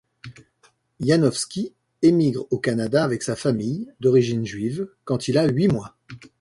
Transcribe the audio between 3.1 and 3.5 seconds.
sa